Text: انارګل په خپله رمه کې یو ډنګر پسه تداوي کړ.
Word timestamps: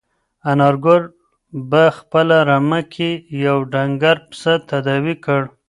انارګل 0.51 1.01
په 1.69 1.83
خپله 1.97 2.37
رمه 2.49 2.81
کې 2.93 3.09
یو 3.45 3.57
ډنګر 3.71 4.17
پسه 4.29 4.53
تداوي 4.69 5.15
کړ. 5.25 5.41